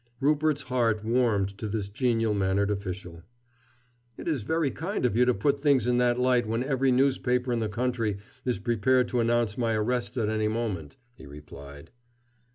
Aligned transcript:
Rupert's 0.19 0.63
heart 0.63 1.03
warmed 1.05 1.55
to 1.59 1.67
this 1.67 1.87
genial 1.87 2.33
mannered 2.33 2.71
official. 2.71 3.21
"It 4.17 4.27
is 4.27 4.41
very 4.41 4.71
kind 4.71 5.05
of 5.05 5.15
you 5.15 5.25
to 5.25 5.33
put 5.35 5.59
things 5.59 5.85
in 5.85 5.99
that 5.99 6.19
light 6.19 6.47
when 6.47 6.63
every 6.63 6.91
newspaper 6.91 7.53
in 7.53 7.59
the 7.59 7.69
country 7.69 8.17
is 8.43 8.57
prepared 8.57 9.07
to 9.09 9.19
announce 9.19 9.59
my 9.59 9.73
arrest 9.75 10.17
at 10.17 10.27
any 10.27 10.47
moment," 10.47 10.97
he 11.13 11.27
replied. 11.27 11.91